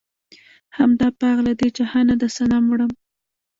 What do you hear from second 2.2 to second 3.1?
د صنم وړم